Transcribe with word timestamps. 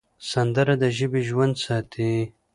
سندره 0.31 0.75
د 0.81 0.83
ژبې 0.97 1.21
ژوند 1.29 1.55
ساتي 1.65 2.13